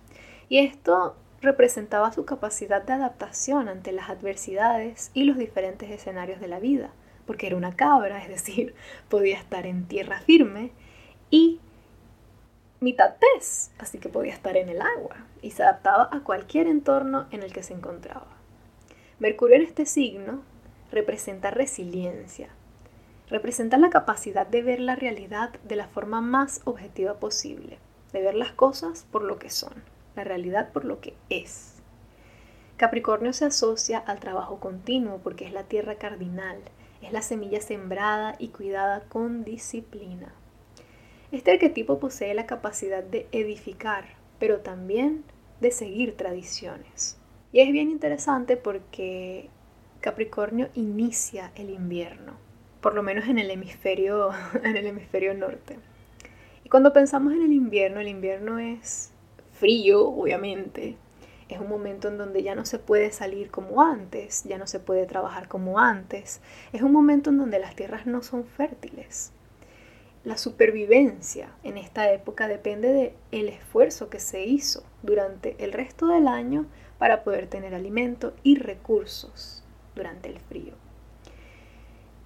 Y 0.49 0.59
esto 0.59 1.17
representaba 1.41 2.13
su 2.13 2.25
capacidad 2.25 2.83
de 2.83 2.95
adaptación 2.95 3.69
ante 3.69 3.93
las 3.93 4.11
adversidades 4.11 5.11
y 5.15 5.25
los 5.25 5.37
diferentes 5.37 5.91
escenarios 5.91 6.41
de 6.41 6.49
la 6.49 6.61
vida, 6.61 6.91
porque 7.27 7.47
era 7.47 7.57
una 7.57 7.77
cabra, 7.77 8.19
es 8.23 8.29
decir, 8.29 8.75
podía 9.09 9.39
estar 9.39 9.67
en 9.67 9.87
tierra 9.87 10.21
firme 10.21 10.73
y 11.31 11.61
mitad 12.81 13.17
pez, 13.17 13.71
así 13.79 13.99
que 13.99 14.09
podía 14.09 14.33
estar 14.33 14.57
en 14.57 14.69
el 14.69 14.81
agua 14.81 15.17
y 15.43 15.51
se 15.51 15.63
adaptaba 15.63 16.09
a 16.13 16.21
cualquier 16.21 16.67
entorno 16.67 17.27
en 17.31 17.43
el 17.43 17.53
que 17.53 17.63
se 17.63 17.75
encontraba. 17.75 18.27
Mercurio 19.19 19.57
en 19.57 19.63
este 19.63 19.87
signo 19.87 20.43
representa 20.93 21.51
resiliencia, 21.51 22.49
representa 23.29 23.77
la 23.79 23.91
capacidad 23.91 24.47
de 24.47 24.63
ver 24.63 24.81
la 24.81 24.95
realidad 24.95 25.51
de 25.65 25.77
la 25.77 25.89
forma 25.89 26.21
más 26.21 26.61
objetiva 26.65 27.15
posible, 27.15 27.79
de 28.13 28.21
ver 28.21 28.35
las 28.35 28.53
cosas 28.53 29.07
por 29.11 29.23
lo 29.23 29.39
que 29.39 29.51
son, 29.51 29.73
la 30.17 30.25
realidad 30.25 30.73
por 30.73 30.85
lo 30.85 31.01
que 31.01 31.15
es. 31.31 31.77
Capricornio 32.77 33.33
se 33.33 33.47
asocia 33.47 33.99
al 33.99 34.21
trabajo 34.21 34.61
continuo 34.61 35.21
porque 35.23 35.47
es 35.47 35.53
la 35.53 35.65
tierra 35.65 35.97
cardinal, 35.97 36.59
es 37.01 37.13
la 37.13 37.23
semilla 37.23 37.61
sembrada 37.61 38.37
y 38.39 38.49
cuidada 38.49 39.05
con 39.09 39.45
disciplina. 39.45 40.35
Este 41.33 41.53
arquetipo 41.53 41.99
posee 41.99 42.35
la 42.35 42.47
capacidad 42.47 43.03
de 43.03 43.29
edificar, 43.33 44.05
pero 44.39 44.61
también 44.61 45.25
de 45.61 45.71
seguir 45.71 46.17
tradiciones. 46.17 47.19
Y 47.53 47.61
es 47.61 47.73
bien 47.73 47.91
interesante 47.91 48.57
porque 48.57 49.49
Capricornio 50.01 50.69
inicia 50.75 51.53
el 51.55 51.71
invierno, 51.71 52.35
por 52.81 52.95
lo 52.95 53.03
menos 53.03 53.29
en 53.29 53.39
el 53.39 53.51
hemisferio, 53.51 54.31
en 54.63 54.77
el 54.77 54.87
hemisferio 54.87 55.35
norte. 55.35 55.79
Y 56.65 56.69
cuando 56.69 56.93
pensamos 56.93 57.33
en 57.33 57.43
el 57.43 57.53
invierno, 57.53 58.01
el 58.01 58.09
invierno 58.09 58.59
es 58.59 59.13
frío, 59.59 60.09
obviamente. 60.09 60.97
Es 61.49 61.61
un 61.61 61.69
momento 61.69 62.09
en 62.09 62.19
donde 62.19 62.43
ya 62.43 62.55
no 62.55 62.67
se 62.67 62.79
puede 62.79 63.13
salir 63.13 63.51
como 63.51 63.83
antes, 63.83 64.45
ya 64.45 64.59
no 64.59 64.67
se 64.67 64.81
puede 64.81 65.07
trabajar 65.07 65.49
como 65.49 65.79
antes. 65.79 66.41
Es 66.73 66.83
un 66.83 66.93
momento 66.93 67.31
en 67.31 67.39
donde 67.39 67.59
las 67.59 67.77
tierras 67.77 68.07
no 68.07 68.23
son 68.23 68.45
fértiles 68.45 69.33
la 70.27 70.37
supervivencia 70.37 71.51
en 71.63 71.79
esta 71.79 72.11
época 72.13 72.49
depende 72.49 72.93
del 72.93 73.13
el 73.31 73.49
esfuerzo 73.49 74.11
que 74.11 74.19
se 74.19 74.45
hizo 74.45 74.83
durante 75.03 75.55
el 75.63 75.73
resto 75.73 76.09
del 76.09 76.27
año 76.27 76.67
para 76.99 77.23
poder 77.23 77.47
tener 77.47 77.77
alimento 77.77 78.35
y 78.43 78.57
recursos 78.57 79.63
durante 79.95 80.29
el 80.29 80.41
frío. 80.41 80.75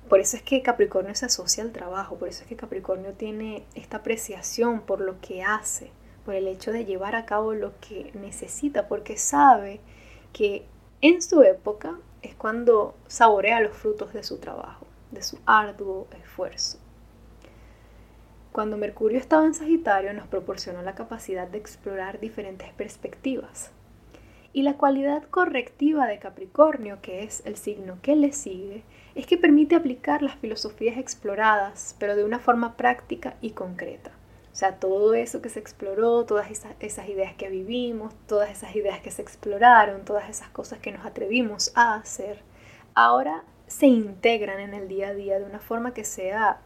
Por 0.08 0.18
eso 0.18 0.38
es 0.38 0.42
que 0.42 0.62
Capricornio 0.62 1.14
se 1.14 1.26
asocia 1.26 1.62
al 1.62 1.72
trabajo, 1.72 2.16
por 2.16 2.28
eso 2.28 2.42
es 2.42 2.48
que 2.48 2.56
Capricornio 2.56 3.12
tiene 3.12 3.66
esta 3.74 3.98
apreciación 3.98 4.80
por 4.80 5.02
lo 5.02 5.20
que 5.20 5.42
hace, 5.42 5.90
por 6.24 6.34
el 6.34 6.46
hecho 6.46 6.72
de 6.72 6.84
llevar 6.84 7.14
a 7.14 7.26
cabo 7.26 7.54
lo 7.54 7.72
que 7.80 8.12
necesita, 8.14 8.88
porque 8.88 9.16
sabe 9.16 9.80
que 10.32 10.64
en 11.00 11.22
su 11.22 11.42
época 11.42 11.98
es 12.22 12.34
cuando 12.34 12.94
saborea 13.06 13.60
los 13.60 13.76
frutos 13.76 14.12
de 14.12 14.22
su 14.22 14.38
trabajo, 14.38 14.86
de 15.10 15.22
su 15.22 15.38
arduo 15.46 16.06
esfuerzo. 16.22 16.78
Cuando 18.52 18.76
Mercurio 18.76 19.18
estaba 19.18 19.46
en 19.46 19.54
Sagitario 19.54 20.12
nos 20.12 20.26
proporcionó 20.26 20.82
la 20.82 20.94
capacidad 20.94 21.46
de 21.46 21.58
explorar 21.58 22.18
diferentes 22.18 22.72
perspectivas. 22.72 23.70
Y 24.52 24.62
la 24.62 24.74
cualidad 24.74 25.22
correctiva 25.30 26.08
de 26.08 26.18
Capricornio, 26.18 26.98
que 27.00 27.22
es 27.22 27.42
el 27.46 27.56
signo 27.56 27.98
que 28.02 28.16
le 28.16 28.32
sigue, 28.32 28.82
es 29.14 29.26
que 29.26 29.38
permite 29.38 29.76
aplicar 29.76 30.22
las 30.22 30.34
filosofías 30.34 30.98
exploradas, 30.98 31.94
pero 32.00 32.16
de 32.16 32.24
una 32.24 32.40
forma 32.40 32.76
práctica 32.76 33.36
y 33.40 33.50
concreta. 33.50 34.10
Sea, 34.60 34.76
todo 34.76 35.14
eso 35.14 35.40
que 35.40 35.48
se 35.48 35.58
exploró, 35.58 36.26
todas 36.26 36.50
esas, 36.50 36.74
esas, 36.80 37.08
ideas 37.08 37.32
que 37.32 37.48
vivimos, 37.48 38.12
todas 38.26 38.50
esas 38.50 38.76
ideas 38.76 39.00
que 39.00 39.10
se 39.10 39.22
exploraron, 39.22 40.04
todas 40.04 40.28
esas 40.28 40.50
cosas 40.50 40.78
que 40.80 40.92
nos 40.92 41.06
atrevimos 41.06 41.72
a 41.76 41.94
hacer, 41.94 42.42
ahora 42.94 43.42
se 43.68 43.86
integran 43.86 44.60
en 44.60 44.74
el 44.74 44.86
día 44.86 45.08
a 45.08 45.14
día 45.14 45.38
de 45.38 45.46
una 45.46 45.60
forma 45.60 45.94
que 45.94 46.04
sea, 46.04 46.60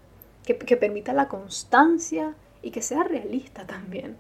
que, 0.45 0.59
que 0.59 0.77
permita 0.77 1.13
la 1.13 1.29
constancia 1.29 2.35
y 2.63 2.73
que 2.73 2.83
sea 2.83 3.05
realista 3.05 3.65
también. 3.65 4.17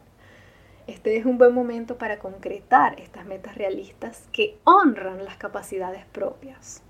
Este 0.86 1.16
es 1.16 1.26
un 1.26 1.36
buen 1.36 1.52
momento 1.52 1.98
para 1.98 2.20
concretar 2.20 3.00
estas 3.00 3.26
metas 3.26 3.56
realistas 3.56 4.28
que 4.30 4.56
honran 4.62 5.24
las 5.24 5.36
capacidades 5.36 6.06
propias. 6.12 6.80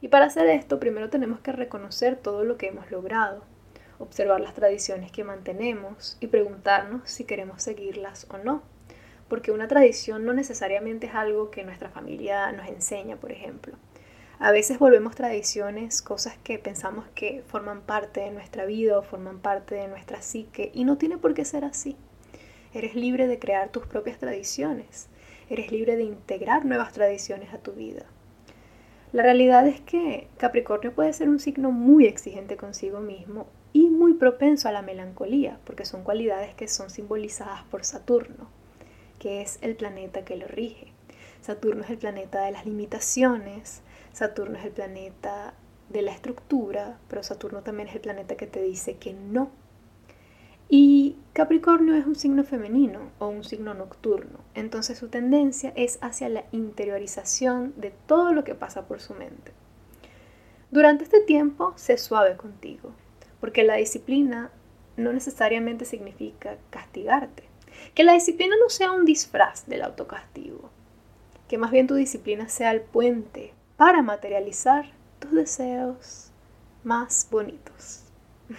Y 0.00 0.08
para 0.08 0.24
hacer 0.24 0.46
esto, 0.46 0.80
primero 0.80 1.10
tenemos 1.10 1.40
que 1.40 1.52
reconocer 1.52 2.16
todo 2.16 2.44
lo 2.44 2.56
que 2.56 2.68
hemos 2.68 2.90
logrado, 2.90 3.42
observar 4.00 4.40
las 4.40 4.54
tradiciones 4.54 5.12
que 5.12 5.22
mantenemos 5.22 6.16
y 6.20 6.26
preguntarnos 6.26 7.08
si 7.08 7.24
queremos 7.24 7.62
seguirlas 7.62 8.26
o 8.30 8.38
no. 8.38 8.62
Porque 9.28 9.52
una 9.52 9.68
tradición 9.68 10.24
no 10.24 10.32
necesariamente 10.32 11.06
es 11.06 11.14
algo 11.14 11.50
que 11.50 11.62
nuestra 11.62 11.90
familia 11.90 12.50
nos 12.50 12.66
enseña, 12.68 13.16
por 13.16 13.30
ejemplo. 13.30 13.76
A 14.40 14.50
veces 14.52 14.78
volvemos 14.78 15.14
tradiciones, 15.14 16.02
cosas 16.02 16.36
que 16.42 16.58
pensamos 16.58 17.04
que 17.14 17.44
forman 17.46 17.82
parte 17.82 18.20
de 18.20 18.30
nuestra 18.30 18.64
vida 18.64 18.98
o 18.98 19.02
forman 19.02 19.38
parte 19.38 19.74
de 19.74 19.86
nuestra 19.86 20.22
psique 20.22 20.72
y 20.74 20.84
no 20.84 20.96
tiene 20.96 21.18
por 21.18 21.34
qué 21.34 21.44
ser 21.44 21.64
así. 21.64 21.96
Eres 22.72 22.94
libre 22.94 23.28
de 23.28 23.38
crear 23.38 23.68
tus 23.68 23.86
propias 23.86 24.18
tradiciones. 24.18 25.08
Eres 25.50 25.70
libre 25.70 25.96
de 25.96 26.04
integrar 26.04 26.64
nuevas 26.64 26.92
tradiciones 26.92 27.52
a 27.52 27.58
tu 27.58 27.72
vida. 27.72 28.06
La 29.12 29.22
realidad 29.22 29.66
es 29.66 29.80
que 29.80 30.28
Capricornio 30.38 30.94
puede 30.94 31.12
ser 31.12 31.28
un 31.28 31.38
signo 31.38 31.70
muy 31.70 32.06
exigente 32.06 32.56
consigo 32.56 33.00
mismo 33.00 33.46
propenso 34.20 34.68
a 34.68 34.72
la 34.72 34.82
melancolía, 34.82 35.58
porque 35.64 35.84
son 35.84 36.04
cualidades 36.04 36.54
que 36.54 36.68
son 36.68 36.90
simbolizadas 36.90 37.64
por 37.64 37.84
Saturno, 37.84 38.48
que 39.18 39.42
es 39.42 39.58
el 39.62 39.74
planeta 39.74 40.24
que 40.24 40.36
lo 40.36 40.46
rige. 40.46 40.92
Saturno 41.40 41.82
es 41.82 41.90
el 41.90 41.98
planeta 41.98 42.42
de 42.42 42.52
las 42.52 42.66
limitaciones, 42.66 43.80
Saturno 44.12 44.58
es 44.58 44.64
el 44.64 44.72
planeta 44.72 45.54
de 45.88 46.02
la 46.02 46.12
estructura, 46.12 46.98
pero 47.08 47.22
Saturno 47.22 47.62
también 47.62 47.88
es 47.88 47.94
el 47.96 48.02
planeta 48.02 48.36
que 48.36 48.46
te 48.46 48.62
dice 48.62 48.98
que 48.98 49.14
no. 49.14 49.50
Y 50.68 51.16
Capricornio 51.32 51.96
es 51.96 52.06
un 52.06 52.14
signo 52.14 52.44
femenino 52.44 53.10
o 53.18 53.26
un 53.26 53.42
signo 53.42 53.74
nocturno, 53.74 54.38
entonces 54.54 54.98
su 54.98 55.08
tendencia 55.08 55.72
es 55.74 55.98
hacia 56.00 56.28
la 56.28 56.44
interiorización 56.52 57.72
de 57.76 57.92
todo 58.06 58.32
lo 58.32 58.44
que 58.44 58.54
pasa 58.54 58.86
por 58.86 59.00
su 59.00 59.14
mente. 59.14 59.52
Durante 60.70 61.02
este 61.02 61.20
tiempo, 61.22 61.72
sé 61.74 61.98
suave 61.98 62.36
contigo, 62.36 62.92
porque 63.40 63.64
la 63.64 63.76
disciplina 63.76 64.50
no 64.96 65.12
necesariamente 65.12 65.84
significa 65.84 66.58
castigarte. 66.70 67.44
Que 67.94 68.04
la 68.04 68.12
disciplina 68.12 68.54
no 68.60 68.68
sea 68.68 68.92
un 68.92 69.04
disfraz 69.04 69.66
del 69.66 69.82
autocastigo. 69.82 70.70
Que 71.48 71.58
más 71.58 71.70
bien 71.70 71.86
tu 71.86 71.94
disciplina 71.94 72.48
sea 72.48 72.70
el 72.70 72.82
puente 72.82 73.54
para 73.76 74.02
materializar 74.02 74.86
tus 75.18 75.32
deseos 75.32 76.30
más 76.84 77.26
bonitos. 77.30 78.04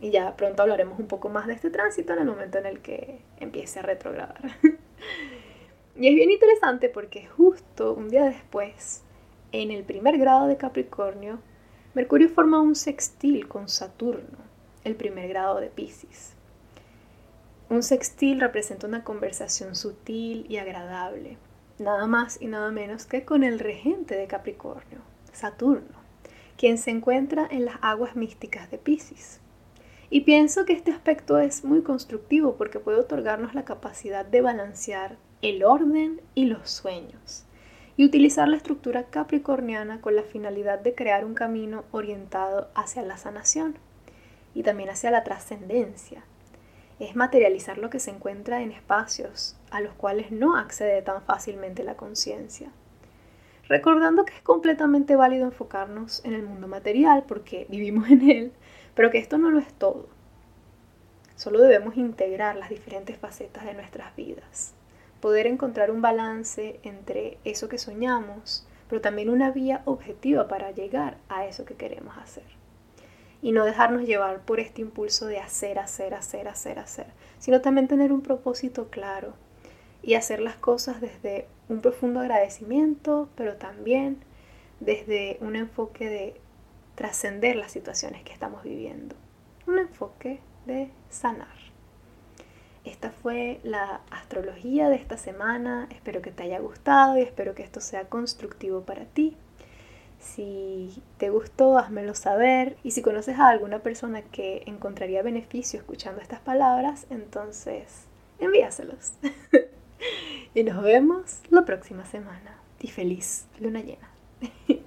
Y 0.00 0.10
ya 0.10 0.36
pronto 0.36 0.62
hablaremos 0.62 0.98
un 0.98 1.06
poco 1.06 1.28
más 1.28 1.46
de 1.46 1.52
este 1.52 1.70
tránsito 1.70 2.12
en 2.12 2.18
el 2.18 2.24
momento 2.24 2.58
en 2.58 2.66
el 2.66 2.80
que 2.80 3.20
empiece 3.38 3.78
a 3.78 3.82
retrogradar. 3.82 4.42
y 5.96 6.08
es 6.08 6.14
bien 6.16 6.28
interesante 6.28 6.88
porque 6.88 7.28
justo 7.28 7.94
un 7.94 8.08
día 8.08 8.24
después, 8.24 9.02
en 9.52 9.70
el 9.70 9.84
primer 9.84 10.18
grado 10.18 10.48
de 10.48 10.56
Capricornio, 10.56 11.38
Mercurio 11.94 12.30
forma 12.30 12.58
un 12.58 12.74
sextil 12.74 13.46
con 13.48 13.68
Saturno, 13.68 14.38
el 14.82 14.96
primer 14.96 15.28
grado 15.28 15.60
de 15.60 15.68
Pisces. 15.68 16.32
Un 17.68 17.82
sextil 17.82 18.40
representa 18.40 18.86
una 18.86 19.04
conversación 19.04 19.76
sutil 19.76 20.46
y 20.48 20.56
agradable, 20.56 21.36
nada 21.78 22.06
más 22.06 22.40
y 22.40 22.46
nada 22.46 22.70
menos 22.70 23.04
que 23.04 23.26
con 23.26 23.44
el 23.44 23.58
regente 23.58 24.16
de 24.16 24.26
Capricornio, 24.26 25.00
Saturno, 25.34 25.98
quien 26.56 26.78
se 26.78 26.90
encuentra 26.90 27.46
en 27.50 27.66
las 27.66 27.76
aguas 27.82 28.16
místicas 28.16 28.70
de 28.70 28.78
Pisces. 28.78 29.40
Y 30.08 30.22
pienso 30.22 30.64
que 30.64 30.72
este 30.72 30.92
aspecto 30.92 31.36
es 31.36 31.62
muy 31.62 31.82
constructivo 31.82 32.56
porque 32.56 32.80
puede 32.80 33.00
otorgarnos 33.00 33.54
la 33.54 33.66
capacidad 33.66 34.24
de 34.24 34.40
balancear 34.40 35.18
el 35.42 35.62
orden 35.62 36.22
y 36.34 36.46
los 36.46 36.70
sueños 36.70 37.44
y 37.96 38.04
utilizar 38.04 38.48
la 38.48 38.56
estructura 38.56 39.04
capricorniana 39.04 40.00
con 40.00 40.16
la 40.16 40.22
finalidad 40.22 40.78
de 40.78 40.94
crear 40.94 41.24
un 41.24 41.34
camino 41.34 41.84
orientado 41.92 42.68
hacia 42.74 43.02
la 43.02 43.16
sanación 43.16 43.76
y 44.54 44.62
también 44.62 44.90
hacia 44.90 45.10
la 45.10 45.24
trascendencia. 45.24 46.24
Es 46.98 47.16
materializar 47.16 47.78
lo 47.78 47.90
que 47.90 48.00
se 48.00 48.10
encuentra 48.10 48.62
en 48.62 48.70
espacios 48.70 49.56
a 49.70 49.80
los 49.80 49.92
cuales 49.94 50.30
no 50.30 50.56
accede 50.56 51.02
tan 51.02 51.22
fácilmente 51.22 51.84
la 51.84 51.96
conciencia. 51.96 52.70
Recordando 53.68 54.24
que 54.24 54.34
es 54.34 54.42
completamente 54.42 55.16
válido 55.16 55.44
enfocarnos 55.44 56.24
en 56.24 56.34
el 56.34 56.42
mundo 56.42 56.68
material 56.68 57.24
porque 57.26 57.66
vivimos 57.70 58.10
en 58.10 58.30
él, 58.30 58.52
pero 58.94 59.10
que 59.10 59.18
esto 59.18 59.38
no 59.38 59.50
lo 59.50 59.58
es 59.58 59.72
todo. 59.74 60.08
Solo 61.36 61.60
debemos 61.60 61.96
integrar 61.96 62.56
las 62.56 62.68
diferentes 62.68 63.18
facetas 63.18 63.64
de 63.64 63.74
nuestras 63.74 64.14
vidas 64.14 64.74
poder 65.22 65.46
encontrar 65.46 65.92
un 65.92 66.02
balance 66.02 66.80
entre 66.82 67.38
eso 67.44 67.68
que 67.68 67.78
soñamos, 67.78 68.66
pero 68.88 69.00
también 69.00 69.30
una 69.30 69.52
vía 69.52 69.82
objetiva 69.84 70.48
para 70.48 70.72
llegar 70.72 71.16
a 71.28 71.46
eso 71.46 71.64
que 71.64 71.76
queremos 71.76 72.18
hacer. 72.18 72.42
Y 73.40 73.52
no 73.52 73.64
dejarnos 73.64 74.02
llevar 74.02 74.40
por 74.40 74.58
este 74.58 74.82
impulso 74.82 75.26
de 75.26 75.38
hacer, 75.38 75.78
hacer, 75.78 76.14
hacer, 76.14 76.48
hacer, 76.48 76.80
hacer, 76.80 77.06
sino 77.38 77.60
también 77.60 77.86
tener 77.86 78.12
un 78.12 78.20
propósito 78.20 78.90
claro 78.90 79.34
y 80.02 80.14
hacer 80.14 80.40
las 80.40 80.56
cosas 80.56 81.00
desde 81.00 81.46
un 81.68 81.80
profundo 81.80 82.18
agradecimiento, 82.18 83.28
pero 83.36 83.54
también 83.56 84.18
desde 84.80 85.38
un 85.40 85.54
enfoque 85.54 86.08
de 86.08 86.40
trascender 86.96 87.54
las 87.54 87.70
situaciones 87.70 88.24
que 88.24 88.32
estamos 88.32 88.64
viviendo. 88.64 89.14
Un 89.68 89.78
enfoque 89.78 90.40
de 90.66 90.90
sanar. 91.10 91.71
Esta 92.84 93.10
fue 93.10 93.60
la 93.62 94.00
astrología 94.10 94.88
de 94.88 94.96
esta 94.96 95.16
semana. 95.16 95.86
Espero 95.90 96.20
que 96.20 96.32
te 96.32 96.42
haya 96.42 96.58
gustado 96.58 97.16
y 97.16 97.22
espero 97.22 97.54
que 97.54 97.62
esto 97.62 97.80
sea 97.80 98.08
constructivo 98.08 98.82
para 98.82 99.04
ti. 99.04 99.36
Si 100.18 101.02
te 101.18 101.30
gustó, 101.30 101.78
házmelo 101.78 102.14
saber. 102.14 102.76
Y 102.82 102.92
si 102.92 103.02
conoces 103.02 103.38
a 103.38 103.48
alguna 103.48 103.80
persona 103.80 104.22
que 104.22 104.62
encontraría 104.66 105.22
beneficio 105.22 105.78
escuchando 105.78 106.20
estas 106.20 106.40
palabras, 106.40 107.06
entonces 107.10 108.06
envíaselos. 108.38 109.12
y 110.54 110.64
nos 110.64 110.82
vemos 110.82 111.40
la 111.50 111.64
próxima 111.64 112.04
semana. 112.04 112.58
Y 112.80 112.88
feliz 112.88 113.46
luna 113.60 113.80
llena. 113.80 114.10